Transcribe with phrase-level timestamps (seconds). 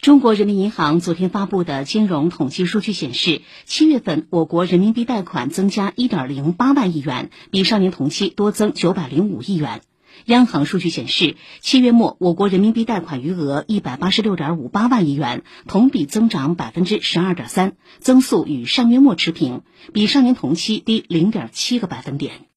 [0.00, 9.80] 中国人民银行昨天发布的金融统计数据显示，七月份我国人民币贷款增加一点零八万亿元，比上年同期多增九百零五亿元。
[10.26, 19.62] 央行数据显示，七月末我国人民币贷款余额一百八十六点五八万亿元，同比增长百分之十二点三，增速与上月末持平，
[19.92, 22.44] 比上年同期低零点七个百分点。